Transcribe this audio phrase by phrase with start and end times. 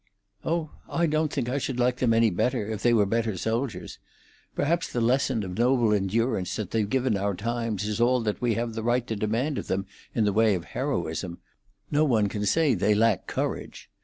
[0.43, 3.99] "Oh, I don't think I should like them any better if they were better soldiers.
[4.55, 8.55] Perhaps the lesson of noble endurance that they've given our times is all that we
[8.55, 9.85] have the right to demand of them
[10.15, 11.37] in the way of heroism;
[11.91, 13.91] no one can say they lack courage.